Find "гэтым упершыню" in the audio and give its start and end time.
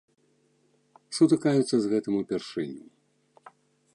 1.93-2.85